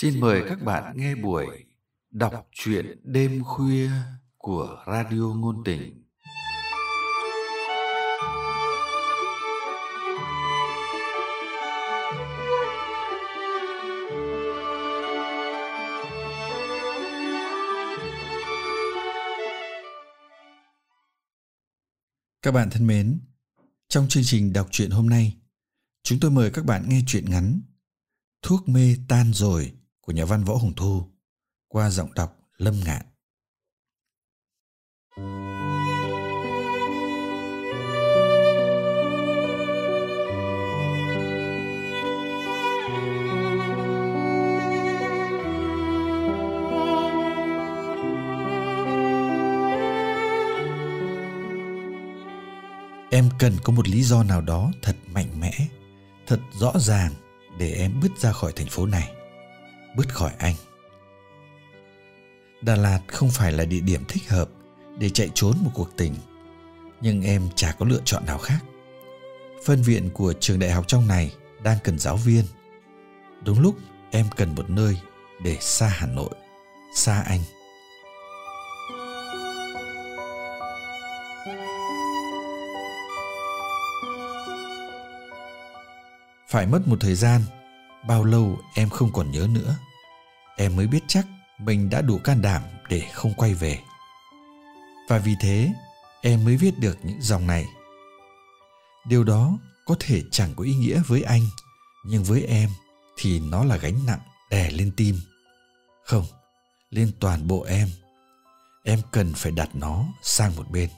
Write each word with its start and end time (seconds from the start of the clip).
Xin 0.00 0.20
mời 0.20 0.42
các 0.48 0.62
bạn 0.62 0.96
nghe 0.96 1.14
buổi 1.14 1.64
đọc 2.10 2.48
truyện 2.52 3.00
đêm 3.02 3.44
khuya 3.44 3.90
của 4.36 4.84
Radio 4.86 5.34
Ngôn 5.36 5.62
Tình. 5.64 6.04
Các 22.42 22.50
bạn 22.52 22.70
thân 22.70 22.86
mến, 22.86 23.20
trong 23.88 24.08
chương 24.08 24.24
trình 24.26 24.52
đọc 24.52 24.68
truyện 24.70 24.90
hôm 24.90 25.08
nay, 25.08 25.36
chúng 26.02 26.20
tôi 26.20 26.30
mời 26.30 26.50
các 26.50 26.64
bạn 26.64 26.88
nghe 26.88 27.00
truyện 27.06 27.30
ngắn 27.30 27.60
Thuốc 28.42 28.68
mê 28.68 28.96
tan 29.08 29.32
rồi 29.32 29.72
của 30.08 30.14
nhà 30.14 30.24
văn 30.24 30.44
Võ 30.44 30.54
Hồng 30.54 30.72
Thu 30.76 31.02
qua 31.68 31.90
giọng 31.90 32.14
đọc 32.14 32.36
Lâm 32.56 32.74
Ngạn. 32.84 33.06
Em 53.10 53.28
cần 53.38 53.52
có 53.64 53.72
một 53.72 53.88
lý 53.88 54.02
do 54.02 54.22
nào 54.22 54.40
đó 54.40 54.72
thật 54.82 54.96
mạnh 55.12 55.40
mẽ, 55.40 55.68
thật 56.26 56.40
rõ 56.52 56.72
ràng 56.78 57.12
để 57.58 57.72
em 57.72 58.00
bứt 58.02 58.18
ra 58.18 58.32
khỏi 58.32 58.52
thành 58.56 58.68
phố 58.70 58.86
này 58.86 59.17
bứt 59.98 60.14
khỏi 60.14 60.32
anh. 60.38 60.54
Đà 62.60 62.76
lạt 62.76 63.00
không 63.06 63.30
phải 63.30 63.52
là 63.52 63.64
địa 63.64 63.80
điểm 63.80 64.04
thích 64.08 64.30
hợp 64.30 64.48
để 64.98 65.10
chạy 65.10 65.30
trốn 65.34 65.56
một 65.60 65.70
cuộc 65.74 65.96
tình, 65.96 66.14
nhưng 67.00 67.22
em 67.22 67.48
chả 67.54 67.72
có 67.78 67.86
lựa 67.86 68.00
chọn 68.04 68.26
nào 68.26 68.38
khác. 68.38 68.58
Phân 69.64 69.82
viện 69.82 70.10
của 70.14 70.32
trường 70.32 70.58
đại 70.58 70.70
học 70.70 70.88
trong 70.88 71.08
này 71.08 71.34
đang 71.62 71.78
cần 71.84 71.98
giáo 71.98 72.16
viên. 72.16 72.44
Đúng 73.44 73.60
lúc 73.60 73.76
em 74.10 74.26
cần 74.36 74.54
một 74.54 74.70
nơi 74.70 75.00
để 75.42 75.56
xa 75.60 75.88
hà 75.88 76.06
nội, 76.06 76.30
xa 76.94 77.20
anh. 77.20 77.40
Phải 86.48 86.66
mất 86.66 86.88
một 86.88 86.96
thời 87.00 87.14
gian, 87.14 87.42
bao 88.08 88.24
lâu 88.24 88.58
em 88.74 88.88
không 88.88 89.12
còn 89.12 89.30
nhớ 89.30 89.48
nữa 89.50 89.76
em 90.58 90.76
mới 90.76 90.86
biết 90.86 91.00
chắc 91.08 91.26
mình 91.58 91.90
đã 91.90 92.02
đủ 92.02 92.18
can 92.18 92.42
đảm 92.42 92.62
để 92.88 93.02
không 93.12 93.34
quay 93.34 93.54
về. 93.54 93.78
Và 95.08 95.18
vì 95.18 95.34
thế, 95.40 95.72
em 96.22 96.44
mới 96.44 96.56
viết 96.56 96.78
được 96.78 96.98
những 97.02 97.22
dòng 97.22 97.46
này. 97.46 97.66
Điều 99.06 99.24
đó 99.24 99.58
có 99.86 99.96
thể 100.00 100.22
chẳng 100.30 100.54
có 100.56 100.64
ý 100.64 100.74
nghĩa 100.74 101.02
với 101.06 101.22
anh, 101.22 101.42
nhưng 102.04 102.24
với 102.24 102.42
em 102.42 102.70
thì 103.16 103.40
nó 103.40 103.64
là 103.64 103.76
gánh 103.76 104.06
nặng 104.06 104.20
đè 104.50 104.70
lên 104.70 104.92
tim. 104.96 105.20
Không, 106.04 106.24
lên 106.90 107.12
toàn 107.20 107.48
bộ 107.48 107.62
em. 107.62 107.88
Em 108.84 109.00
cần 109.10 109.32
phải 109.36 109.52
đặt 109.52 109.68
nó 109.74 110.04
sang 110.22 110.56
một 110.56 110.70
bên. 110.70 110.90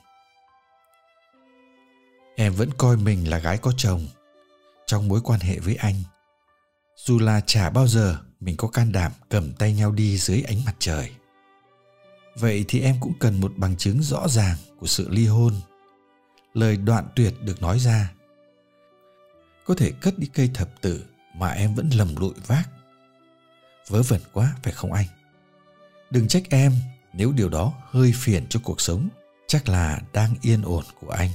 Em 2.37 2.55
vẫn 2.55 2.71
coi 2.79 2.97
mình 2.97 3.31
là 3.31 3.39
gái 3.39 3.59
có 3.59 3.73
chồng 3.77 4.07
trong 4.87 5.09
mối 5.09 5.21
quan 5.25 5.41
hệ 5.41 5.59
với 5.59 5.75
anh. 5.75 6.03
Dù 6.97 7.19
là 7.19 7.41
chả 7.47 7.71
bao 7.71 7.89
giờ 7.89 8.19
mình 8.41 8.57
có 8.57 8.69
can 8.69 8.93
đảm 8.93 9.13
cầm 9.29 9.53
tay 9.53 9.75
nhau 9.75 9.93
đi 9.93 10.19
dưới 10.19 10.43
ánh 10.43 10.65
mặt 10.65 10.75
trời. 10.79 11.11
Vậy 12.35 12.65
thì 12.69 12.81
em 12.81 12.97
cũng 13.01 13.13
cần 13.19 13.41
một 13.41 13.53
bằng 13.57 13.77
chứng 13.77 14.03
rõ 14.03 14.29
ràng 14.29 14.57
của 14.79 14.87
sự 14.87 15.09
ly 15.09 15.27
hôn. 15.27 15.55
Lời 16.55 16.77
đoạn 16.77 17.09
tuyệt 17.17 17.35
được 17.41 17.63
nói 17.63 17.79
ra. 17.79 18.13
Có 19.65 19.75
thể 19.75 19.93
cất 20.01 20.19
đi 20.19 20.27
cây 20.35 20.51
thập 20.55 20.81
tử 20.81 21.05
mà 21.37 21.49
em 21.49 21.75
vẫn 21.75 21.91
lầm 21.91 22.17
lụi 22.17 22.35
vác. 22.47 22.69
Vớ 23.89 24.03
vẩn 24.03 24.21
quá, 24.33 24.57
phải 24.63 24.73
không 24.73 24.93
anh? 24.93 25.07
Đừng 26.11 26.29
trách 26.29 26.43
em, 26.51 26.73
nếu 27.13 27.33
điều 27.33 27.49
đó 27.49 27.73
hơi 27.91 28.13
phiền 28.17 28.47
cho 28.49 28.61
cuộc 28.65 28.81
sống, 28.81 29.09
chắc 29.47 29.69
là 29.69 30.01
đang 30.13 30.35
yên 30.43 30.63
ổn 30.63 30.85
của 31.01 31.11
anh. 31.11 31.31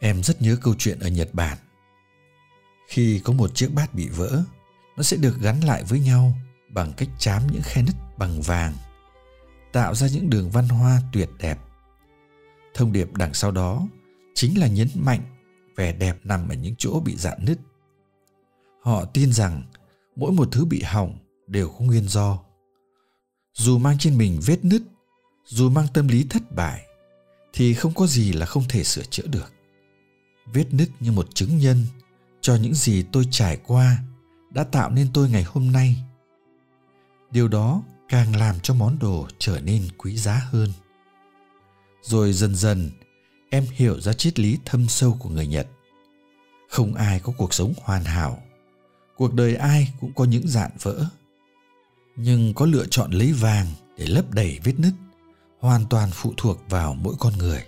Em 0.00 0.22
rất 0.22 0.42
nhớ 0.42 0.56
câu 0.62 0.74
chuyện 0.78 0.98
ở 0.98 1.08
nhật 1.08 1.28
bản. 1.32 1.58
Khi 2.88 3.20
có 3.24 3.32
một 3.32 3.54
chiếc 3.54 3.70
bát 3.74 3.94
bị 3.94 4.08
vỡ 4.08 4.42
nó 4.96 5.02
sẽ 5.02 5.16
được 5.16 5.40
gắn 5.40 5.60
lại 5.60 5.84
với 5.84 6.00
nhau 6.00 6.34
bằng 6.68 6.92
cách 6.96 7.08
chám 7.18 7.42
những 7.52 7.62
khe 7.64 7.82
nứt 7.82 7.94
bằng 8.18 8.42
vàng, 8.42 8.72
tạo 9.72 9.94
ra 9.94 10.08
những 10.08 10.30
đường 10.30 10.50
văn 10.50 10.68
hoa 10.68 11.00
tuyệt 11.12 11.28
đẹp. 11.38 11.58
Thông 12.74 12.92
điệp 12.92 13.16
đằng 13.16 13.34
sau 13.34 13.50
đó 13.50 13.88
chính 14.34 14.58
là 14.58 14.66
nhấn 14.66 14.88
mạnh 14.94 15.20
vẻ 15.76 15.92
đẹp 15.92 16.16
nằm 16.24 16.48
ở 16.48 16.54
những 16.54 16.74
chỗ 16.78 17.00
bị 17.00 17.16
dạn 17.16 17.44
nứt. 17.44 17.58
Họ 18.82 19.04
tin 19.04 19.32
rằng 19.32 19.62
mỗi 20.16 20.32
một 20.32 20.48
thứ 20.52 20.64
bị 20.64 20.82
hỏng 20.82 21.18
đều 21.46 21.68
có 21.68 21.84
nguyên 21.84 22.08
do. 22.08 22.38
Dù 23.54 23.78
mang 23.78 23.98
trên 23.98 24.18
mình 24.18 24.40
vết 24.46 24.64
nứt, 24.64 24.82
dù 25.44 25.70
mang 25.70 25.86
tâm 25.94 26.08
lý 26.08 26.26
thất 26.30 26.42
bại, 26.56 26.82
thì 27.52 27.74
không 27.74 27.94
có 27.94 28.06
gì 28.06 28.32
là 28.32 28.46
không 28.46 28.64
thể 28.68 28.84
sửa 28.84 29.02
chữa 29.02 29.26
được. 29.26 29.52
Vết 30.52 30.64
nứt 30.70 30.88
như 31.00 31.12
một 31.12 31.34
chứng 31.34 31.58
nhân 31.58 31.86
cho 32.40 32.56
những 32.56 32.74
gì 32.74 33.04
tôi 33.12 33.24
trải 33.30 33.58
qua 33.66 33.98
đã 34.54 34.64
tạo 34.64 34.90
nên 34.90 35.08
tôi 35.14 35.28
ngày 35.28 35.42
hôm 35.42 35.72
nay. 35.72 35.96
Điều 37.30 37.48
đó 37.48 37.82
càng 38.08 38.36
làm 38.36 38.60
cho 38.60 38.74
món 38.74 38.98
đồ 38.98 39.28
trở 39.38 39.60
nên 39.60 39.88
quý 39.98 40.16
giá 40.16 40.42
hơn. 40.50 40.72
Rồi 42.02 42.32
dần 42.32 42.54
dần, 42.54 42.90
em 43.50 43.66
hiểu 43.72 44.00
ra 44.00 44.12
triết 44.12 44.38
lý 44.38 44.58
thâm 44.64 44.88
sâu 44.88 45.16
của 45.20 45.28
người 45.28 45.46
nhật. 45.46 45.66
Không 46.70 46.94
ai 46.94 47.20
có 47.20 47.32
cuộc 47.36 47.54
sống 47.54 47.72
hoàn 47.82 48.04
hảo. 48.04 48.42
Cuộc 49.16 49.34
đời 49.34 49.56
ai 49.56 49.94
cũng 50.00 50.12
có 50.12 50.24
những 50.24 50.48
dạn 50.48 50.70
vỡ. 50.82 51.06
Nhưng 52.16 52.54
có 52.54 52.66
lựa 52.66 52.86
chọn 52.90 53.10
lấy 53.10 53.32
vàng 53.32 53.66
để 53.96 54.06
lấp 54.06 54.30
đầy 54.30 54.60
vết 54.64 54.74
nứt, 54.78 54.92
hoàn 55.58 55.86
toàn 55.90 56.10
phụ 56.12 56.34
thuộc 56.36 56.58
vào 56.68 56.94
mỗi 56.94 57.14
con 57.18 57.38
người. 57.38 57.64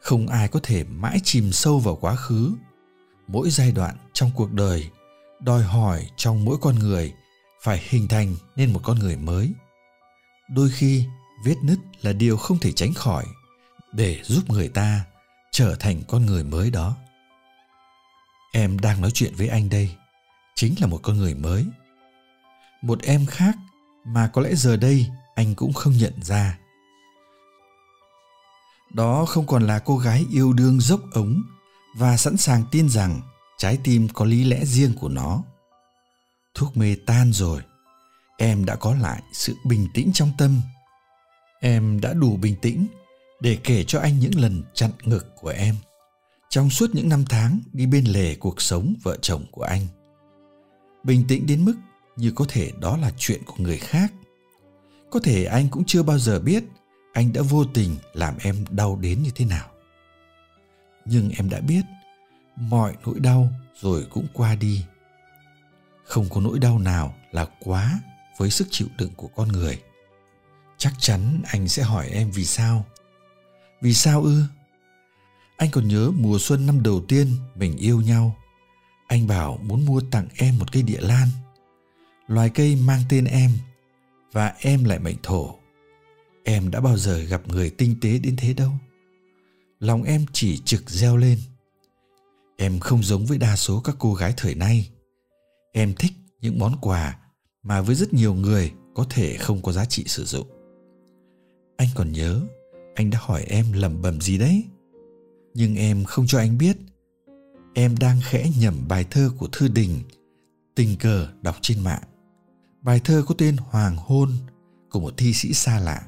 Không 0.00 0.26
ai 0.26 0.48
có 0.48 0.60
thể 0.62 0.84
mãi 0.84 1.20
chìm 1.24 1.52
sâu 1.52 1.78
vào 1.78 1.96
quá 1.96 2.16
khứ. 2.16 2.52
Mỗi 3.28 3.50
giai 3.50 3.72
đoạn 3.72 3.96
trong 4.12 4.30
cuộc 4.34 4.52
đời 4.52 4.90
đòi 5.44 5.62
hỏi 5.62 6.10
trong 6.16 6.44
mỗi 6.44 6.58
con 6.60 6.74
người 6.74 7.14
phải 7.62 7.82
hình 7.88 8.08
thành 8.08 8.34
nên 8.56 8.72
một 8.72 8.80
con 8.82 8.98
người 8.98 9.16
mới. 9.16 9.52
Đôi 10.50 10.70
khi, 10.70 11.04
vết 11.44 11.56
nứt 11.62 11.78
là 12.00 12.12
điều 12.12 12.36
không 12.36 12.58
thể 12.58 12.72
tránh 12.72 12.94
khỏi 12.94 13.24
để 13.92 14.20
giúp 14.24 14.50
người 14.50 14.68
ta 14.68 15.04
trở 15.52 15.76
thành 15.80 16.02
con 16.08 16.26
người 16.26 16.44
mới 16.44 16.70
đó. 16.70 16.96
Em 18.52 18.78
đang 18.78 19.00
nói 19.00 19.10
chuyện 19.10 19.34
với 19.34 19.48
anh 19.48 19.68
đây 19.68 19.96
chính 20.54 20.74
là 20.80 20.86
một 20.86 21.00
con 21.02 21.16
người 21.16 21.34
mới. 21.34 21.66
Một 22.82 23.02
em 23.02 23.26
khác 23.26 23.54
mà 24.04 24.30
có 24.32 24.42
lẽ 24.42 24.54
giờ 24.54 24.76
đây 24.76 25.06
anh 25.34 25.54
cũng 25.54 25.72
không 25.72 25.92
nhận 25.92 26.22
ra. 26.22 26.58
Đó 28.90 29.24
không 29.24 29.46
còn 29.46 29.66
là 29.66 29.78
cô 29.78 29.96
gái 29.96 30.24
yêu 30.30 30.52
đương 30.52 30.80
dốc 30.80 31.00
ống 31.12 31.42
và 31.96 32.16
sẵn 32.16 32.36
sàng 32.36 32.64
tin 32.70 32.88
rằng 32.88 33.20
trái 33.62 33.78
tim 33.84 34.08
có 34.08 34.24
lý 34.24 34.44
lẽ 34.44 34.64
riêng 34.64 34.92
của 35.00 35.08
nó. 35.08 35.42
Thuốc 36.54 36.76
mê 36.76 36.96
tan 37.06 37.32
rồi, 37.32 37.62
em 38.38 38.64
đã 38.64 38.76
có 38.76 38.94
lại 38.94 39.22
sự 39.32 39.56
bình 39.64 39.88
tĩnh 39.94 40.10
trong 40.14 40.32
tâm. 40.38 40.60
Em 41.60 42.00
đã 42.00 42.12
đủ 42.12 42.36
bình 42.36 42.56
tĩnh 42.62 42.86
để 43.40 43.58
kể 43.64 43.84
cho 43.84 44.00
anh 44.00 44.18
những 44.18 44.40
lần 44.40 44.62
chặn 44.74 44.90
ngực 45.04 45.26
của 45.40 45.48
em 45.48 45.76
trong 46.48 46.70
suốt 46.70 46.90
những 46.92 47.08
năm 47.08 47.24
tháng 47.28 47.60
đi 47.72 47.86
bên 47.86 48.04
lề 48.04 48.34
cuộc 48.34 48.62
sống 48.62 48.94
vợ 49.02 49.16
chồng 49.22 49.44
của 49.50 49.62
anh. 49.62 49.86
Bình 51.04 51.24
tĩnh 51.28 51.46
đến 51.46 51.64
mức 51.64 51.74
như 52.16 52.32
có 52.34 52.44
thể 52.48 52.72
đó 52.80 52.96
là 52.96 53.12
chuyện 53.18 53.42
của 53.46 53.56
người 53.58 53.78
khác. 53.78 54.12
Có 55.10 55.20
thể 55.20 55.44
anh 55.44 55.68
cũng 55.68 55.84
chưa 55.86 56.02
bao 56.02 56.18
giờ 56.18 56.40
biết 56.40 56.64
anh 57.12 57.32
đã 57.32 57.42
vô 57.42 57.64
tình 57.64 57.96
làm 58.12 58.34
em 58.40 58.64
đau 58.70 58.96
đến 58.96 59.22
như 59.22 59.30
thế 59.34 59.44
nào. 59.44 59.70
Nhưng 61.04 61.30
em 61.30 61.50
đã 61.50 61.60
biết 61.60 61.82
mọi 62.68 62.96
nỗi 63.06 63.20
đau 63.20 63.48
rồi 63.80 64.06
cũng 64.10 64.26
qua 64.32 64.54
đi. 64.54 64.84
Không 66.04 66.28
có 66.28 66.40
nỗi 66.40 66.58
đau 66.58 66.78
nào 66.78 67.14
là 67.30 67.46
quá 67.60 68.00
với 68.36 68.50
sức 68.50 68.68
chịu 68.70 68.88
đựng 68.98 69.12
của 69.16 69.28
con 69.28 69.48
người. 69.48 69.82
Chắc 70.78 70.92
chắn 70.98 71.42
anh 71.44 71.68
sẽ 71.68 71.82
hỏi 71.82 72.08
em 72.08 72.30
vì 72.30 72.44
sao. 72.44 72.86
Vì 73.80 73.94
sao 73.94 74.22
ư? 74.22 74.42
Anh 75.56 75.70
còn 75.70 75.88
nhớ 75.88 76.10
mùa 76.10 76.38
xuân 76.38 76.66
năm 76.66 76.82
đầu 76.82 77.04
tiên 77.08 77.36
mình 77.54 77.76
yêu 77.76 78.00
nhau. 78.00 78.36
Anh 79.06 79.26
bảo 79.26 79.58
muốn 79.62 79.86
mua 79.86 80.00
tặng 80.10 80.28
em 80.36 80.58
một 80.58 80.72
cây 80.72 80.82
địa 80.82 81.00
lan. 81.00 81.28
Loài 82.26 82.50
cây 82.50 82.76
mang 82.76 83.02
tên 83.08 83.24
em 83.24 83.50
và 84.32 84.54
em 84.58 84.84
lại 84.84 84.98
mệnh 84.98 85.16
thổ. 85.22 85.54
Em 86.44 86.70
đã 86.70 86.80
bao 86.80 86.96
giờ 86.96 87.18
gặp 87.18 87.48
người 87.48 87.70
tinh 87.70 87.96
tế 88.00 88.18
đến 88.18 88.36
thế 88.36 88.54
đâu? 88.54 88.72
Lòng 89.80 90.02
em 90.02 90.26
chỉ 90.32 90.58
trực 90.64 90.90
reo 90.90 91.16
lên 91.16 91.38
em 92.62 92.80
không 92.80 93.02
giống 93.02 93.26
với 93.26 93.38
đa 93.38 93.56
số 93.56 93.80
các 93.80 93.96
cô 93.98 94.14
gái 94.14 94.34
thời 94.36 94.54
nay. 94.54 94.90
Em 95.72 95.94
thích 95.98 96.12
những 96.40 96.58
món 96.58 96.72
quà 96.80 97.18
mà 97.62 97.80
với 97.80 97.94
rất 97.94 98.14
nhiều 98.14 98.34
người 98.34 98.72
có 98.94 99.06
thể 99.10 99.36
không 99.36 99.62
có 99.62 99.72
giá 99.72 99.84
trị 99.84 100.04
sử 100.06 100.24
dụng. 100.24 100.46
Anh 101.76 101.88
còn 101.94 102.12
nhớ, 102.12 102.40
anh 102.94 103.10
đã 103.10 103.18
hỏi 103.22 103.42
em 103.42 103.72
lẩm 103.72 104.02
bẩm 104.02 104.20
gì 104.20 104.38
đấy. 104.38 104.64
Nhưng 105.54 105.76
em 105.76 106.04
không 106.04 106.26
cho 106.26 106.38
anh 106.38 106.58
biết. 106.58 106.76
Em 107.74 107.98
đang 107.98 108.20
khẽ 108.24 108.50
nhẩm 108.58 108.74
bài 108.88 109.04
thơ 109.10 109.30
của 109.38 109.48
thư 109.52 109.68
đình, 109.68 110.00
tình 110.74 110.96
cờ 110.96 111.28
đọc 111.42 111.56
trên 111.60 111.80
mạng. 111.80 112.02
Bài 112.82 113.00
thơ 113.04 113.24
có 113.28 113.34
tên 113.38 113.56
hoàng 113.56 113.96
hôn 113.96 114.30
của 114.90 115.00
một 115.00 115.14
thi 115.16 115.32
sĩ 115.32 115.52
xa 115.52 115.80
lạ. 115.80 116.02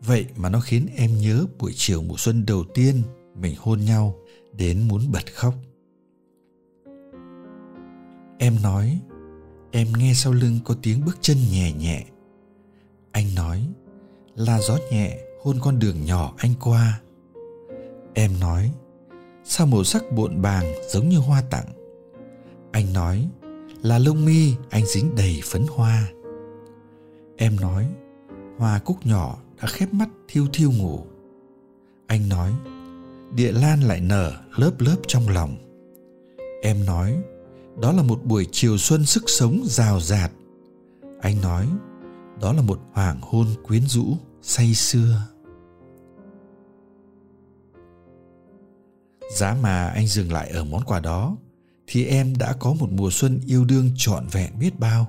Vậy 0.00 0.26
mà 0.36 0.48
nó 0.48 0.60
khiến 0.60 0.86
em 0.96 1.18
nhớ 1.18 1.46
buổi 1.58 1.72
chiều 1.76 2.02
mùa 2.02 2.16
xuân 2.18 2.46
đầu 2.46 2.64
tiên 2.74 3.02
mình 3.40 3.54
hôn 3.58 3.80
nhau 3.80 4.14
đến 4.58 4.88
muốn 4.88 5.12
bật 5.12 5.34
khóc. 5.34 5.54
Em 8.38 8.56
nói, 8.62 9.00
em 9.70 9.88
nghe 9.98 10.12
sau 10.14 10.32
lưng 10.32 10.58
có 10.64 10.74
tiếng 10.82 11.04
bước 11.04 11.18
chân 11.20 11.36
nhẹ 11.50 11.72
nhẹ. 11.72 12.04
Anh 13.12 13.34
nói, 13.34 13.68
là 14.34 14.60
gió 14.60 14.78
nhẹ, 14.90 15.18
hôn 15.42 15.56
con 15.62 15.78
đường 15.78 16.04
nhỏ 16.04 16.34
anh 16.38 16.52
qua. 16.60 17.00
Em 18.14 18.40
nói, 18.40 18.72
sao 19.44 19.66
màu 19.66 19.84
sắc 19.84 20.02
bộn 20.12 20.42
bàng 20.42 20.64
giống 20.90 21.08
như 21.08 21.18
hoa 21.18 21.42
tặng? 21.50 21.66
Anh 22.72 22.92
nói, 22.92 23.28
là 23.82 23.98
lông 23.98 24.24
mi 24.24 24.54
anh 24.70 24.86
dính 24.86 25.14
đầy 25.16 25.40
phấn 25.44 25.66
hoa. 25.70 26.08
Em 27.36 27.56
nói, 27.60 27.88
hoa 28.58 28.78
cúc 28.78 29.06
nhỏ 29.06 29.38
đã 29.62 29.68
khép 29.68 29.94
mắt 29.94 30.08
thiêu 30.28 30.46
thiêu 30.52 30.70
ngủ. 30.70 31.06
Anh 32.06 32.28
nói 32.28 32.52
địa 33.34 33.52
lan 33.52 33.82
lại 33.82 34.00
nở 34.00 34.32
lớp 34.56 34.72
lớp 34.78 34.96
trong 35.06 35.28
lòng. 35.28 35.56
Em 36.62 36.84
nói, 36.84 37.16
đó 37.80 37.92
là 37.92 38.02
một 38.02 38.24
buổi 38.24 38.46
chiều 38.52 38.78
xuân 38.78 39.04
sức 39.04 39.24
sống 39.26 39.62
rào 39.64 40.00
rạt. 40.00 40.32
Anh 41.20 41.40
nói, 41.40 41.68
đó 42.40 42.52
là 42.52 42.62
một 42.62 42.80
hoàng 42.92 43.18
hôn 43.22 43.46
quyến 43.62 43.82
rũ 43.86 44.16
say 44.42 44.74
sưa. 44.74 45.22
Giá 49.36 49.56
mà 49.62 49.86
anh 49.86 50.06
dừng 50.06 50.32
lại 50.32 50.50
ở 50.50 50.64
món 50.64 50.84
quà 50.84 51.00
đó, 51.00 51.36
thì 51.86 52.04
em 52.04 52.36
đã 52.38 52.52
có 52.60 52.72
một 52.72 52.88
mùa 52.90 53.10
xuân 53.12 53.40
yêu 53.46 53.64
đương 53.64 53.90
trọn 53.96 54.26
vẹn 54.32 54.58
biết 54.60 54.78
bao. 54.78 55.06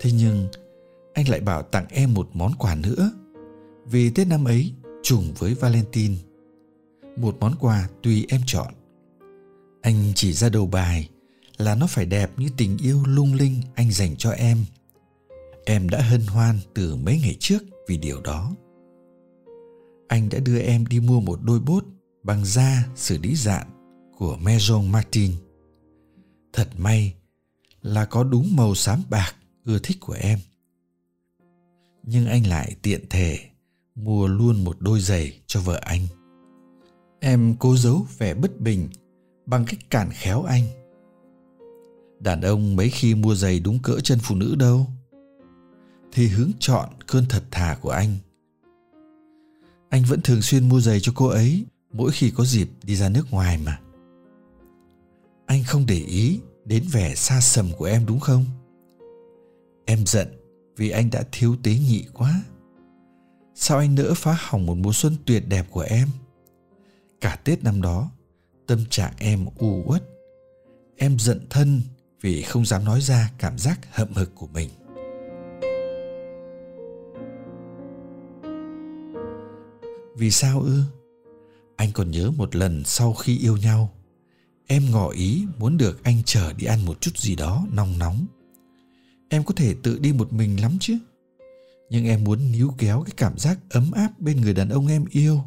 Thế 0.00 0.12
nhưng, 0.12 0.48
anh 1.14 1.28
lại 1.28 1.40
bảo 1.40 1.62
tặng 1.62 1.86
em 1.90 2.14
một 2.14 2.28
món 2.32 2.52
quà 2.58 2.74
nữa. 2.74 3.10
Vì 3.84 4.10
tết 4.10 4.26
năm 4.26 4.44
ấy, 4.44 4.72
trùng 5.02 5.34
với 5.38 5.54
valentine 5.54 6.14
một 7.16 7.36
món 7.40 7.54
quà 7.60 7.88
tùy 8.02 8.26
em 8.28 8.40
chọn 8.46 8.74
anh 9.82 10.12
chỉ 10.14 10.32
ra 10.32 10.48
đầu 10.48 10.66
bài 10.66 11.08
là 11.56 11.74
nó 11.74 11.86
phải 11.86 12.06
đẹp 12.06 12.30
như 12.36 12.48
tình 12.56 12.78
yêu 12.78 13.02
lung 13.06 13.34
linh 13.34 13.62
anh 13.74 13.92
dành 13.92 14.16
cho 14.16 14.30
em 14.30 14.64
em 15.64 15.88
đã 15.88 16.02
hân 16.02 16.26
hoan 16.26 16.58
từ 16.74 16.96
mấy 16.96 17.20
ngày 17.22 17.36
trước 17.40 17.62
vì 17.88 17.96
điều 17.96 18.20
đó 18.20 18.52
anh 20.08 20.28
đã 20.28 20.38
đưa 20.38 20.58
em 20.58 20.86
đi 20.86 21.00
mua 21.00 21.20
một 21.20 21.38
đôi 21.42 21.60
bốt 21.60 21.84
bằng 22.22 22.44
da 22.44 22.88
xử 22.96 23.18
lý 23.18 23.34
dạn 23.34 23.66
của 24.16 24.36
Maison 24.36 24.92
Martin. 24.92 25.32
Thật 26.52 26.68
may 26.78 27.14
là 27.82 28.04
có 28.04 28.24
đúng 28.24 28.56
màu 28.56 28.74
xám 28.74 29.02
bạc 29.10 29.34
ưa 29.64 29.78
thích 29.78 29.96
của 30.00 30.16
em. 30.20 30.38
Nhưng 32.02 32.26
anh 32.26 32.46
lại 32.46 32.76
tiện 32.82 33.08
thể 33.10 33.38
mua 33.94 34.26
luôn 34.26 34.64
một 34.64 34.76
đôi 34.80 35.00
giày 35.00 35.40
cho 35.46 35.60
vợ 35.60 35.80
anh. 35.82 36.06
Em 37.20 37.54
cố 37.58 37.76
giấu 37.76 38.06
vẻ 38.18 38.34
bất 38.34 38.60
bình 38.60 38.88
bằng 39.46 39.64
cách 39.68 39.90
cản 39.90 40.10
khéo 40.12 40.42
anh. 40.42 40.62
Đàn 42.20 42.40
ông 42.40 42.76
mấy 42.76 42.90
khi 42.90 43.14
mua 43.14 43.34
giày 43.34 43.60
đúng 43.60 43.78
cỡ 43.82 44.00
chân 44.00 44.18
phụ 44.22 44.34
nữ 44.34 44.54
đâu. 44.58 44.86
Thì 46.12 46.28
hướng 46.28 46.50
chọn 46.58 46.88
cơn 47.06 47.24
thật 47.28 47.42
thà 47.50 47.78
của 47.80 47.90
anh. 47.90 48.16
Anh 49.88 50.02
vẫn 50.08 50.20
thường 50.22 50.42
xuyên 50.42 50.68
mua 50.68 50.80
giày 50.80 51.00
cho 51.00 51.12
cô 51.16 51.26
ấy 51.26 51.64
mỗi 51.92 52.10
khi 52.10 52.30
có 52.30 52.44
dịp 52.44 52.68
đi 52.82 52.96
ra 52.96 53.08
nước 53.08 53.26
ngoài 53.30 53.58
mà 53.64 53.80
anh 55.46 55.64
không 55.64 55.86
để 55.86 55.98
ý 55.98 56.40
đến 56.64 56.84
vẻ 56.92 57.14
xa 57.14 57.40
sầm 57.40 57.70
của 57.78 57.84
em 57.84 58.06
đúng 58.06 58.20
không 58.20 58.44
em 59.86 60.06
giận 60.06 60.28
vì 60.76 60.90
anh 60.90 61.10
đã 61.10 61.22
thiếu 61.32 61.56
tế 61.62 61.74
nhị 61.74 62.04
quá 62.14 62.42
sao 63.54 63.78
anh 63.78 63.94
nỡ 63.94 64.14
phá 64.16 64.36
hỏng 64.40 64.66
một 64.66 64.74
mùa 64.74 64.92
xuân 64.92 65.16
tuyệt 65.26 65.48
đẹp 65.48 65.66
của 65.70 65.80
em 65.80 66.08
cả 67.20 67.38
tết 67.44 67.64
năm 67.64 67.82
đó, 67.82 68.10
tâm 68.66 68.78
trạng 68.90 69.12
em 69.18 69.46
u 69.58 69.82
uất. 69.86 70.02
Em 70.96 71.18
giận 71.18 71.46
thân 71.50 71.82
vì 72.20 72.42
không 72.42 72.66
dám 72.66 72.84
nói 72.84 73.00
ra 73.00 73.30
cảm 73.38 73.58
giác 73.58 73.94
hậm 73.94 74.12
hực 74.14 74.34
của 74.34 74.46
mình. 74.46 74.68
Vì 80.16 80.30
sao 80.30 80.60
ư? 80.60 80.82
Anh 81.76 81.92
còn 81.92 82.10
nhớ 82.10 82.30
một 82.30 82.56
lần 82.56 82.82
sau 82.84 83.14
khi 83.14 83.38
yêu 83.38 83.56
nhau, 83.56 83.92
em 84.66 84.90
ngỏ 84.90 85.08
ý 85.08 85.46
muốn 85.58 85.76
được 85.76 86.04
anh 86.04 86.22
chở 86.24 86.52
đi 86.52 86.66
ăn 86.66 86.84
một 86.84 87.00
chút 87.00 87.18
gì 87.18 87.36
đó 87.36 87.66
nóng 87.72 87.98
nóng. 87.98 88.26
Em 89.28 89.44
có 89.44 89.54
thể 89.54 89.74
tự 89.82 89.98
đi 89.98 90.12
một 90.12 90.32
mình 90.32 90.60
lắm 90.60 90.76
chứ. 90.80 90.98
Nhưng 91.90 92.06
em 92.06 92.24
muốn 92.24 92.52
níu 92.52 92.74
kéo 92.78 93.02
cái 93.06 93.14
cảm 93.16 93.38
giác 93.38 93.58
ấm 93.70 93.90
áp 93.92 94.20
bên 94.20 94.40
người 94.40 94.54
đàn 94.54 94.68
ông 94.68 94.86
em 94.86 95.04
yêu 95.10 95.44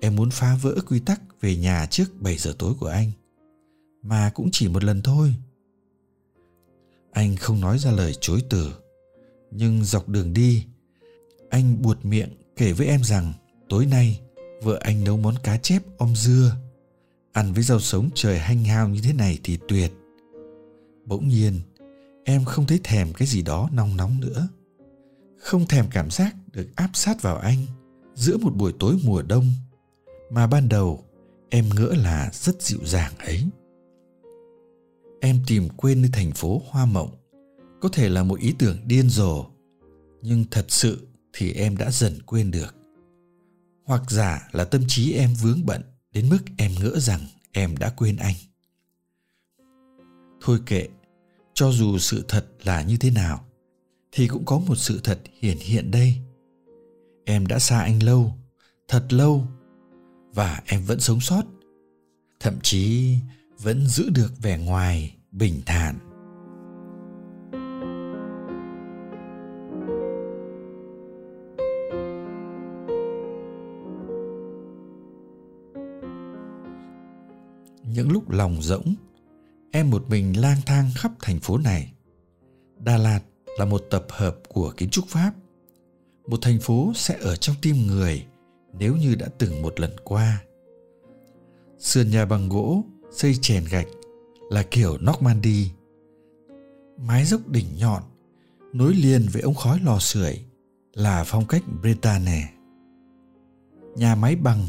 em 0.00 0.16
muốn 0.16 0.30
phá 0.30 0.56
vỡ 0.62 0.74
quy 0.86 1.00
tắc 1.00 1.20
về 1.40 1.56
nhà 1.56 1.86
trước 1.86 2.20
7 2.20 2.36
giờ 2.36 2.54
tối 2.58 2.74
của 2.80 2.86
anh. 2.86 3.10
Mà 4.02 4.30
cũng 4.34 4.48
chỉ 4.52 4.68
một 4.68 4.84
lần 4.84 5.02
thôi. 5.02 5.34
Anh 7.12 7.36
không 7.36 7.60
nói 7.60 7.78
ra 7.78 7.90
lời 7.90 8.14
chối 8.20 8.42
từ, 8.50 8.72
nhưng 9.50 9.84
dọc 9.84 10.08
đường 10.08 10.32
đi, 10.32 10.64
anh 11.50 11.82
buột 11.82 12.04
miệng 12.04 12.28
kể 12.56 12.72
với 12.72 12.86
em 12.86 13.04
rằng 13.04 13.32
tối 13.68 13.86
nay 13.86 14.20
vợ 14.62 14.78
anh 14.80 15.04
nấu 15.04 15.16
món 15.16 15.34
cá 15.42 15.56
chép 15.56 15.82
om 15.98 16.16
dưa. 16.16 16.56
Ăn 17.32 17.52
với 17.52 17.62
rau 17.62 17.80
sống 17.80 18.10
trời 18.14 18.38
hanh 18.38 18.64
hao 18.64 18.88
như 18.88 19.00
thế 19.00 19.12
này 19.12 19.38
thì 19.44 19.58
tuyệt. 19.68 19.92
Bỗng 21.04 21.28
nhiên, 21.28 21.60
em 22.24 22.44
không 22.44 22.66
thấy 22.66 22.80
thèm 22.84 23.12
cái 23.12 23.28
gì 23.28 23.42
đó 23.42 23.68
nóng 23.72 23.96
nóng 23.96 24.20
nữa. 24.20 24.48
Không 25.38 25.66
thèm 25.66 25.86
cảm 25.90 26.10
giác 26.10 26.34
được 26.52 26.66
áp 26.76 26.90
sát 26.94 27.22
vào 27.22 27.36
anh 27.36 27.66
giữa 28.14 28.36
một 28.36 28.56
buổi 28.56 28.72
tối 28.78 28.96
mùa 29.04 29.22
đông 29.22 29.52
mà 30.30 30.46
ban 30.46 30.68
đầu, 30.68 31.04
em 31.50 31.68
ngỡ 31.76 31.94
là 31.96 32.30
rất 32.32 32.62
dịu 32.62 32.78
dàng 32.84 33.12
ấy. 33.18 33.44
Em 35.20 35.40
tìm 35.46 35.68
quên 35.76 36.02
nơi 36.02 36.10
thành 36.12 36.32
phố 36.32 36.62
hoa 36.70 36.86
mộng. 36.86 37.16
Có 37.80 37.88
thể 37.88 38.08
là 38.08 38.22
một 38.22 38.40
ý 38.40 38.54
tưởng 38.58 38.76
điên 38.86 39.08
rồ, 39.08 39.46
nhưng 40.22 40.44
thật 40.50 40.64
sự 40.68 41.08
thì 41.32 41.52
em 41.52 41.76
đã 41.76 41.90
dần 41.90 42.22
quên 42.26 42.50
được. 42.50 42.74
Hoặc 43.84 44.10
giả 44.10 44.48
là 44.52 44.64
tâm 44.64 44.82
trí 44.88 45.12
em 45.12 45.34
vướng 45.42 45.66
bận 45.66 45.82
đến 46.12 46.28
mức 46.28 46.38
em 46.56 46.72
ngỡ 46.80 46.98
rằng 46.98 47.20
em 47.52 47.76
đã 47.76 47.90
quên 47.96 48.16
anh. 48.16 48.34
Thôi 50.40 50.58
kệ, 50.66 50.88
cho 51.54 51.70
dù 51.70 51.98
sự 51.98 52.24
thật 52.28 52.46
là 52.62 52.82
như 52.82 52.96
thế 52.96 53.10
nào, 53.10 53.44
thì 54.12 54.28
cũng 54.28 54.44
có 54.44 54.58
một 54.58 54.74
sự 54.74 55.00
thật 55.04 55.18
hiển 55.38 55.56
hiện 55.58 55.90
đây. 55.90 56.14
Em 57.24 57.46
đã 57.46 57.58
xa 57.58 57.80
anh 57.80 58.02
lâu, 58.02 58.34
thật 58.88 59.12
lâu 59.12 59.46
và 60.34 60.62
em 60.66 60.82
vẫn 60.82 61.00
sống 61.00 61.20
sót. 61.20 61.42
Thậm 62.40 62.58
chí 62.62 63.16
vẫn 63.58 63.86
giữ 63.86 64.10
được 64.14 64.32
vẻ 64.42 64.58
ngoài 64.58 65.16
bình 65.32 65.62
thản. 65.66 65.98
Những 77.84 78.12
lúc 78.12 78.30
lòng 78.30 78.62
rỗng, 78.62 78.94
em 79.70 79.90
một 79.90 80.04
mình 80.08 80.40
lang 80.40 80.58
thang 80.66 80.90
khắp 80.96 81.12
thành 81.22 81.40
phố 81.40 81.58
này. 81.58 81.92
Đà 82.78 82.96
lạt 82.96 83.20
là 83.58 83.64
một 83.64 83.82
tập 83.90 84.06
hợp 84.10 84.36
của 84.48 84.72
kiến 84.76 84.90
trúc 84.90 85.06
pháp. 85.08 85.32
Một 86.26 86.38
thành 86.42 86.60
phố 86.60 86.92
sẽ 86.94 87.18
ở 87.20 87.36
trong 87.36 87.56
tim 87.62 87.76
người 87.86 88.26
nếu 88.78 88.96
như 88.96 89.14
đã 89.14 89.26
từng 89.38 89.62
một 89.62 89.80
lần 89.80 89.90
qua. 90.04 90.42
Sườn 91.78 92.10
nhà 92.10 92.24
bằng 92.24 92.48
gỗ 92.48 92.84
xây 93.10 93.34
chèn 93.40 93.64
gạch 93.70 93.88
là 94.50 94.62
kiểu 94.62 94.98
normandy. 94.98 95.70
Mái 96.96 97.24
dốc 97.24 97.48
đỉnh 97.48 97.66
nhọn 97.78 98.02
nối 98.72 98.94
liền 98.94 99.26
với 99.32 99.42
ống 99.42 99.54
khói 99.54 99.80
lò 99.84 99.98
sưởi 99.98 100.40
là 100.94 101.24
phong 101.26 101.46
cách 101.46 101.62
Bretagne. 101.80 102.52
Nhà 103.96 104.14
máy 104.14 104.36
bằng, 104.36 104.66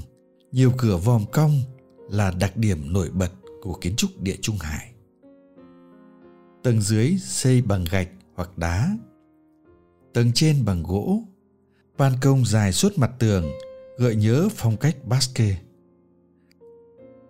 nhiều 0.51 0.72
cửa 0.77 0.98
vòm 0.98 1.25
cong 1.31 1.51
là 2.10 2.31
đặc 2.31 2.58
điểm 2.58 2.93
nổi 2.93 3.10
bật 3.10 3.31
của 3.62 3.74
kiến 3.81 3.96
trúc 3.96 4.22
địa 4.22 4.38
trung 4.41 4.58
hải. 4.58 4.91
Tầng 6.63 6.81
dưới 6.81 7.17
xây 7.22 7.62
bằng 7.62 7.86
gạch 7.91 8.10
hoặc 8.36 8.58
đá. 8.58 8.98
Tầng 10.13 10.31
trên 10.36 10.65
bằng 10.65 10.84
gỗ. 10.84 11.24
Ban 11.98 12.13
công 12.22 12.46
dài 12.46 12.74
suốt 12.74 12.98
mặt 12.98 13.12
tường 13.20 13.51
gợi 13.98 14.15
nhớ 14.15 14.50
phong 14.55 14.77
cách 14.77 14.95
basque 15.05 15.55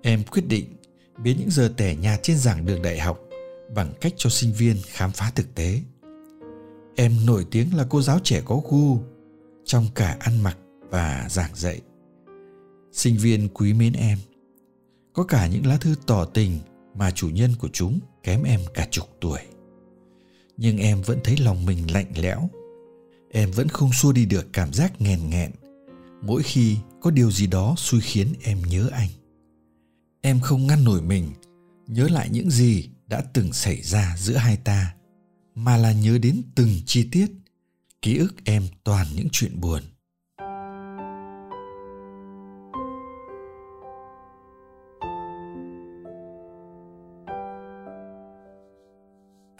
em 0.01 0.23
quyết 0.23 0.47
định 0.47 0.65
biến 1.23 1.37
những 1.39 1.51
giờ 1.51 1.73
tẻ 1.77 1.95
nhạt 1.95 2.19
trên 2.23 2.37
giảng 2.37 2.65
đường 2.65 2.81
đại 2.81 2.99
học 2.99 3.19
bằng 3.75 3.93
cách 4.01 4.13
cho 4.17 4.29
sinh 4.29 4.53
viên 4.53 4.77
khám 4.87 5.11
phá 5.11 5.31
thực 5.35 5.55
tế. 5.55 5.81
Em 6.95 7.25
nổi 7.25 7.45
tiếng 7.51 7.75
là 7.75 7.85
cô 7.89 8.01
giáo 8.01 8.19
trẻ 8.23 8.41
có 8.45 8.61
gu 8.69 8.99
trong 9.65 9.85
cả 9.95 10.17
ăn 10.19 10.43
mặc 10.43 10.57
và 10.89 11.27
giảng 11.29 11.55
dạy. 11.55 11.81
Sinh 12.91 13.17
viên 13.17 13.47
quý 13.49 13.73
mến 13.73 13.93
em. 13.93 14.17
Có 15.13 15.23
cả 15.23 15.47
những 15.47 15.65
lá 15.65 15.77
thư 15.77 15.95
tỏ 16.07 16.25
tình 16.25 16.59
mà 16.95 17.11
chủ 17.11 17.29
nhân 17.29 17.51
của 17.59 17.69
chúng 17.73 17.99
kém 18.23 18.43
em 18.43 18.59
cả 18.73 18.87
chục 18.91 19.05
tuổi. 19.21 19.39
Nhưng 20.57 20.77
em 20.77 21.01
vẫn 21.01 21.19
thấy 21.23 21.37
lòng 21.37 21.65
mình 21.65 21.93
lạnh 21.93 22.11
lẽo. 22.15 22.49
Em 23.31 23.51
vẫn 23.51 23.67
không 23.67 23.93
xua 23.93 24.11
đi 24.11 24.25
được 24.25 24.47
cảm 24.53 24.73
giác 24.73 25.01
nghèn 25.01 25.29
nghẹn 25.29 25.51
mỗi 26.21 26.43
khi 26.43 26.77
có 27.01 27.11
điều 27.11 27.31
gì 27.31 27.47
đó 27.47 27.75
xui 27.77 28.01
khiến 28.01 28.33
em 28.43 28.61
nhớ 28.69 28.89
anh. 28.91 29.09
Em 30.21 30.39
không 30.39 30.67
ngăn 30.67 30.83
nổi 30.83 31.01
mình, 31.01 31.31
nhớ 31.87 32.07
lại 32.07 32.29
những 32.29 32.51
gì 32.51 32.89
đã 33.07 33.21
từng 33.33 33.53
xảy 33.53 33.81
ra 33.81 34.15
giữa 34.17 34.35
hai 34.35 34.57
ta, 34.57 34.93
mà 35.55 35.77
là 35.77 35.91
nhớ 35.91 36.17
đến 36.17 36.41
từng 36.55 36.69
chi 36.85 37.09
tiết, 37.11 37.27
ký 38.01 38.17
ức 38.17 38.33
em 38.43 38.63
toàn 38.83 39.07
những 39.15 39.27
chuyện 39.31 39.61
buồn 39.61 39.81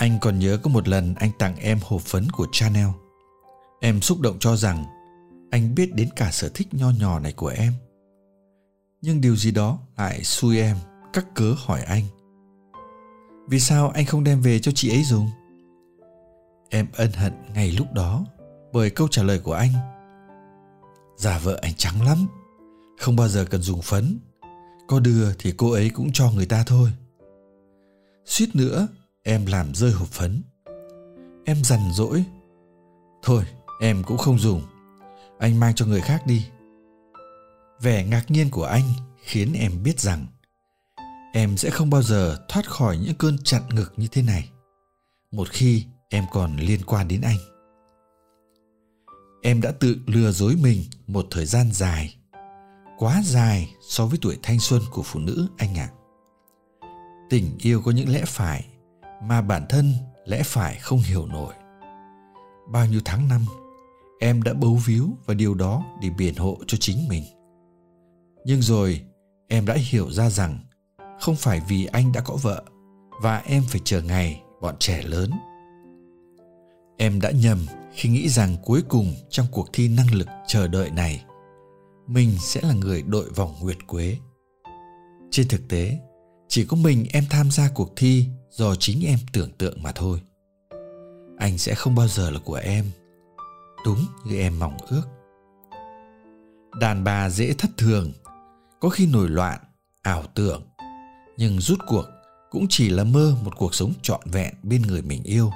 anh 0.01 0.17
còn 0.21 0.39
nhớ 0.39 0.57
có 0.63 0.69
một 0.69 0.87
lần 0.87 1.15
anh 1.15 1.31
tặng 1.39 1.55
em 1.55 1.79
hộp 1.83 2.01
phấn 2.01 2.31
của 2.31 2.47
chanel 2.51 2.87
em 3.81 4.01
xúc 4.01 4.19
động 4.19 4.37
cho 4.39 4.55
rằng 4.55 4.85
anh 5.51 5.75
biết 5.75 5.95
đến 5.95 6.09
cả 6.15 6.31
sở 6.31 6.49
thích 6.53 6.67
nho 6.71 6.89
nhỏ 6.89 7.19
này 7.19 7.33
của 7.33 7.47
em. 7.47 7.73
Nhưng 9.01 9.21
điều 9.21 9.35
gì 9.35 9.51
đó 9.51 9.79
lại 9.97 10.23
xui 10.23 10.59
em, 10.59 10.77
cắt 11.13 11.25
cớ 11.35 11.55
hỏi 11.57 11.81
anh. 11.81 12.03
Vì 13.47 13.59
sao 13.59 13.89
anh 13.89 14.05
không 14.05 14.23
đem 14.23 14.41
về 14.41 14.59
cho 14.59 14.71
chị 14.75 14.89
ấy 14.89 15.03
dùng? 15.03 15.29
Em 16.69 16.87
ân 16.93 17.11
hận 17.11 17.33
ngay 17.53 17.71
lúc 17.71 17.93
đó 17.93 18.25
bởi 18.73 18.89
câu 18.89 19.07
trả 19.07 19.23
lời 19.23 19.39
của 19.39 19.53
anh. 19.53 19.71
Già 21.17 21.37
vợ 21.37 21.59
anh 21.61 21.73
trắng 21.77 22.01
lắm, 22.05 22.27
không 22.99 23.15
bao 23.15 23.27
giờ 23.27 23.45
cần 23.45 23.61
dùng 23.61 23.81
phấn. 23.81 24.19
Có 24.87 24.99
đưa 24.99 25.33
thì 25.33 25.53
cô 25.57 25.71
ấy 25.71 25.89
cũng 25.89 26.11
cho 26.13 26.31
người 26.31 26.45
ta 26.45 26.63
thôi. 26.67 26.89
Suýt 28.25 28.55
nữa, 28.55 28.87
em 29.23 29.45
làm 29.45 29.75
rơi 29.75 29.91
hộp 29.91 30.07
phấn. 30.07 30.43
Em 31.45 31.63
dằn 31.63 31.79
dỗi 31.93 32.23
thôi, 33.23 33.43
em 33.79 34.03
cũng 34.03 34.17
không 34.17 34.39
dùng 34.39 34.61
anh 35.41 35.59
mang 35.59 35.73
cho 35.75 35.85
người 35.85 36.01
khác 36.01 36.27
đi. 36.27 36.45
Vẻ 37.81 38.05
ngạc 38.05 38.31
nhiên 38.31 38.49
của 38.49 38.63
anh 38.63 38.83
khiến 39.23 39.53
em 39.53 39.83
biết 39.83 39.99
rằng 39.99 40.25
em 41.33 41.57
sẽ 41.57 41.69
không 41.69 41.89
bao 41.89 42.01
giờ 42.01 42.45
thoát 42.49 42.69
khỏi 42.69 42.97
những 42.97 43.15
cơn 43.15 43.37
chặn 43.43 43.61
ngực 43.69 43.93
như 43.97 44.07
thế 44.07 44.21
này, 44.21 44.49
một 45.31 45.49
khi 45.49 45.85
em 46.09 46.25
còn 46.31 46.57
liên 46.57 46.79
quan 46.85 47.07
đến 47.07 47.21
anh. 47.21 47.37
Em 49.43 49.61
đã 49.61 49.71
tự 49.71 49.97
lừa 50.05 50.31
dối 50.31 50.55
mình 50.61 50.83
một 51.07 51.27
thời 51.31 51.45
gian 51.45 51.71
dài, 51.71 52.15
quá 52.97 53.21
dài 53.25 53.75
so 53.81 54.05
với 54.05 54.19
tuổi 54.21 54.37
thanh 54.43 54.59
xuân 54.59 54.81
của 54.91 55.03
phụ 55.03 55.19
nữ 55.19 55.47
anh 55.57 55.77
ạ. 55.77 55.89
À. 55.89 55.95
tình 57.29 57.57
yêu 57.57 57.81
có 57.81 57.91
những 57.91 58.09
lẽ 58.09 58.23
phải 58.27 58.65
mà 59.23 59.41
bản 59.41 59.65
thân 59.69 59.93
lẽ 60.25 60.43
phải 60.45 60.75
không 60.75 60.99
hiểu 60.99 61.25
nổi. 61.25 61.53
Bao 62.71 62.85
nhiêu 62.85 63.01
tháng 63.05 63.27
năm 63.27 63.45
em 64.21 64.41
đã 64.41 64.53
bấu 64.53 64.75
víu 64.75 65.09
vào 65.25 65.35
điều 65.35 65.53
đó 65.53 65.83
để 66.01 66.09
biển 66.09 66.35
hộ 66.35 66.57
cho 66.67 66.77
chính 66.77 67.07
mình. 67.07 67.23
Nhưng 68.45 68.61
rồi, 68.61 69.01
em 69.47 69.65
đã 69.65 69.73
hiểu 69.73 70.11
ra 70.11 70.29
rằng 70.29 70.59
không 71.19 71.35
phải 71.35 71.61
vì 71.67 71.85
anh 71.85 72.11
đã 72.11 72.21
có 72.21 72.35
vợ 72.41 72.63
và 73.21 73.37
em 73.37 73.63
phải 73.69 73.81
chờ 73.83 74.01
ngày 74.01 74.41
bọn 74.61 74.75
trẻ 74.79 75.03
lớn. 75.03 75.31
Em 76.97 77.21
đã 77.21 77.31
nhầm 77.31 77.65
khi 77.93 78.09
nghĩ 78.09 78.29
rằng 78.29 78.57
cuối 78.63 78.81
cùng 78.89 79.13
trong 79.29 79.45
cuộc 79.51 79.69
thi 79.73 79.87
năng 79.87 80.13
lực 80.13 80.27
chờ 80.47 80.67
đợi 80.67 80.91
này, 80.91 81.23
mình 82.07 82.29
sẽ 82.39 82.61
là 82.63 82.73
người 82.73 83.01
đội 83.01 83.29
vòng 83.29 83.55
nguyệt 83.61 83.77
quế. 83.87 84.17
Trên 85.31 85.47
thực 85.47 85.67
tế, 85.69 85.99
chỉ 86.47 86.65
có 86.65 86.77
mình 86.77 87.05
em 87.13 87.23
tham 87.29 87.51
gia 87.51 87.69
cuộc 87.69 87.93
thi 87.95 88.25
do 88.49 88.75
chính 88.75 89.05
em 89.05 89.19
tưởng 89.33 89.51
tượng 89.57 89.83
mà 89.83 89.91
thôi. 89.91 90.19
Anh 91.37 91.57
sẽ 91.57 91.75
không 91.75 91.95
bao 91.95 92.07
giờ 92.07 92.29
là 92.29 92.39
của 92.39 92.55
em 92.55 92.85
đúng 93.85 94.05
như 94.25 94.39
em 94.39 94.59
mong 94.59 94.77
ước. 94.89 95.03
Đàn 96.79 97.03
bà 97.03 97.29
dễ 97.29 97.53
thất 97.53 97.71
thường, 97.77 98.11
có 98.79 98.89
khi 98.89 99.07
nổi 99.07 99.29
loạn, 99.29 99.59
ảo 100.01 100.23
tưởng, 100.35 100.63
nhưng 101.37 101.59
rút 101.59 101.79
cuộc 101.87 102.05
cũng 102.51 102.65
chỉ 102.69 102.89
là 102.89 103.03
mơ 103.03 103.35
một 103.43 103.57
cuộc 103.57 103.75
sống 103.75 103.93
trọn 104.01 104.21
vẹn 104.25 104.53
bên 104.63 104.81
người 104.81 105.01
mình 105.01 105.23
yêu. 105.23 105.51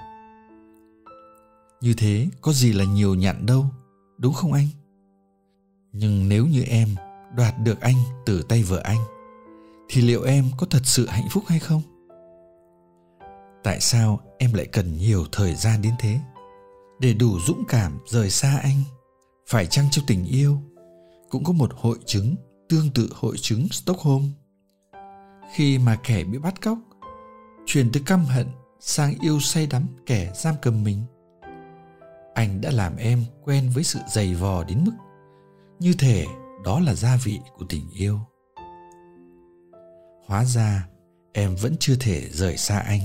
Như 1.82 1.94
thế 1.98 2.30
có 2.42 2.54
gì 2.54 2.74
là 2.74 2.86
nhiều 2.86 3.16
nhặn 3.16 3.46
đâu, 3.46 3.66
đúng 4.18 4.34
không 4.34 4.54
anh? 4.54 4.68
Nhưng 5.92 6.30
nếu 6.30 6.48
như 6.48 6.64
em 6.64 6.96
đoạt 7.36 7.54
được 7.64 7.82
anh 7.82 7.96
từ 8.26 8.42
tay 8.42 8.64
vợ 8.64 8.82
anh, 8.84 9.00
thì 9.90 10.02
liệu 10.02 10.24
em 10.24 10.46
có 10.58 10.68
thật 10.70 10.82
sự 10.84 11.08
hạnh 11.08 11.28
phúc 11.32 11.44
hay 11.48 11.60
không? 11.60 11.82
Tại 13.64 13.80
sao 13.80 14.20
em 14.38 14.54
lại 14.54 14.66
cần 14.66 14.98
nhiều 14.98 15.26
thời 15.32 15.56
gian 15.56 15.82
đến 15.82 15.94
thế? 16.00 16.20
Để 17.00 17.14
đủ 17.14 17.40
dũng 17.40 17.64
cảm 17.68 18.00
rời 18.06 18.30
xa 18.30 18.60
anh, 18.64 18.84
phải 19.48 19.66
chăng 19.66 19.86
trong 19.92 20.06
tình 20.08 20.26
yêu 20.26 20.62
cũng 21.30 21.44
có 21.44 21.54
một 21.54 21.72
hội 21.76 21.98
chứng 22.06 22.36
tương 22.70 22.90
tự 22.94 23.10
hội 23.14 23.38
chứng 23.38 23.68
stockholm? 23.70 24.32
Khi 25.54 25.78
mà 25.78 25.96
kẻ 26.04 26.24
bị 26.24 26.38
bắt 26.38 26.62
cóc 26.62 26.78
chuyển 27.66 27.90
từ 27.94 28.02
căm 28.06 28.26
hận 28.26 28.48
sang 28.80 29.14
yêu 29.22 29.40
say 29.40 29.68
đắm 29.68 29.88
kẻ 30.06 30.32
giam 30.36 30.56
cầm 30.62 30.84
mình, 30.84 31.04
anh 32.34 32.62
đã 32.62 32.72
làm 32.72 32.96
em 32.98 33.24
quen 33.44 33.70
với 33.74 33.84
sự 33.84 34.00
dày 34.08 34.34
vò 34.34 34.64
đến 34.64 34.84
mức 34.86 34.92
như 35.80 35.94
thể 35.94 36.26
đó 36.66 36.80
là 36.80 36.94
gia 36.94 37.18
vị 37.24 37.40
của 37.58 37.66
tình 37.70 37.90
yêu. 37.94 38.20
Hóa 40.26 40.46
ra, 40.46 40.88
em 41.34 41.56
vẫn 41.56 41.76
chưa 41.80 41.96
thể 42.00 42.30
rời 42.32 42.58
xa 42.58 42.80
anh. 42.80 43.02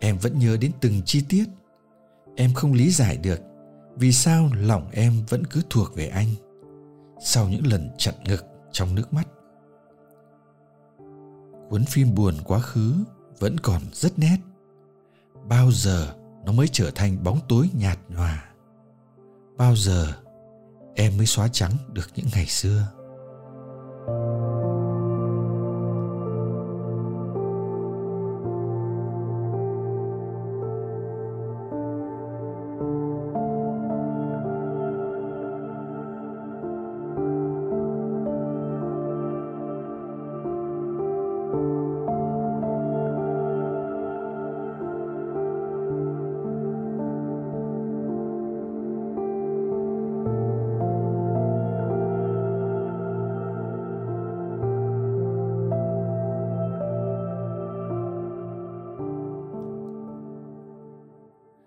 Em 0.00 0.18
vẫn 0.18 0.38
nhớ 0.38 0.56
đến 0.60 0.70
từng 0.80 1.02
chi 1.06 1.24
tiết 1.28 1.44
em 2.36 2.54
không 2.54 2.72
lý 2.72 2.90
giải 2.90 3.16
được 3.16 3.40
vì 3.96 4.12
sao 4.12 4.50
lòng 4.54 4.88
em 4.92 5.12
vẫn 5.28 5.46
cứ 5.46 5.62
thuộc 5.70 5.96
về 5.96 6.08
anh 6.08 6.28
sau 7.20 7.48
những 7.48 7.66
lần 7.66 7.90
chặn 7.98 8.14
ngực 8.24 8.44
trong 8.72 8.94
nước 8.94 9.12
mắt. 9.12 9.28
Cuốn 11.70 11.84
phim 11.84 12.14
buồn 12.14 12.34
quá 12.44 12.58
khứ 12.58 12.94
vẫn 13.38 13.60
còn 13.60 13.82
rất 13.92 14.18
nét. 14.18 14.36
Bao 15.48 15.70
giờ 15.72 16.14
nó 16.44 16.52
mới 16.52 16.68
trở 16.72 16.90
thành 16.94 17.24
bóng 17.24 17.40
tối 17.48 17.68
nhạt 17.72 17.98
nhòa? 18.08 18.44
Bao 19.56 19.76
giờ 19.76 20.12
em 20.94 21.16
mới 21.16 21.26
xóa 21.26 21.48
trắng 21.48 21.72
được 21.92 22.06
những 22.16 22.26
ngày 22.34 22.46
xưa? 22.46 22.86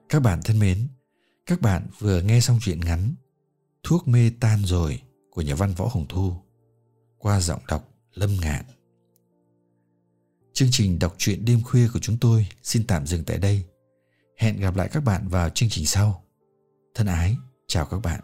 Các 0.10 0.20
bạn 0.20 0.40
thân 0.44 0.60
mến, 0.60 0.88
các 1.46 1.62
bạn 1.62 1.88
vừa 2.00 2.22
nghe 2.22 2.40
xong 2.40 2.60
chuyện 2.62 2.80
ngắn 2.80 3.16
Thuốc 3.84 4.08
mê 4.08 4.32
tan 4.40 4.66
rồi 4.66 5.02
của 5.30 5.42
nhà 5.42 5.56
văn 5.56 5.74
Võ 5.74 5.88
Hồng 5.88 6.06
Thu 6.10 6.34
qua 7.18 7.40
giọng 7.40 7.62
đọc 7.68 7.90
Lâm 8.14 8.38
Ngạn. 8.42 8.66
Chương 10.54 10.68
trình 10.72 11.00
đọc 11.00 11.16
truyện 11.18 11.46
đêm 11.46 11.64
khuya 11.64 11.88
của 11.94 12.00
chúng 12.00 12.18
tôi 12.18 12.48
xin 12.64 12.88
tạm 12.88 13.08
dừng 13.08 13.24
tại 13.24 13.38
đây. 13.38 13.64
Hẹn 14.38 14.60
gặp 14.60 14.76
lại 14.76 14.90
các 14.92 15.04
bạn 15.04 15.28
vào 15.28 15.50
chương 15.50 15.70
trình 15.70 15.86
sau. 15.86 16.24
Thân 16.96 17.08
ái, 17.08 17.38
chào 17.68 17.86
các 17.86 18.00
bạn. 18.00 18.22